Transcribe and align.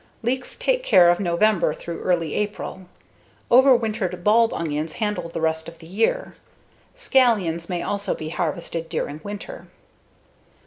Leeks 0.23 0.55
take 0.55 0.81
care 0.83 1.11
of 1.11 1.19
November 1.19 1.75
through 1.75 2.01
early 2.01 2.33
April. 2.33 2.87
Overwintered 3.51 4.23
bulb 4.23 4.51
onions 4.51 4.93
handle 4.93 5.29
the 5.29 5.39
rest 5.39 5.67
of 5.67 5.77
the 5.77 5.85
year. 5.85 6.35
Scallions 6.95 7.69
may 7.69 7.83
also 7.83 8.15
be 8.15 8.29
harvested 8.29 8.89
during 8.89 9.21
winter. 9.23 9.67